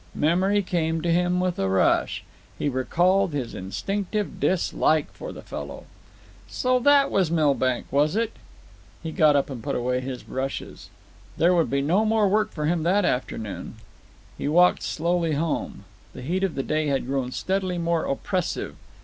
[0.15, 2.23] Memory came to him with a rush.
[2.57, 5.83] He recalled his instinctive dislike for the fellow.
[6.47, 8.31] So that was Milbank, was it?
[9.03, 10.89] He got up and put away his brushes.
[11.37, 13.75] There would be no more work for him that afternoon.
[14.39, 15.83] He walked slowly home.
[16.13, 18.77] The heat of the day had grown steadily more oppressive.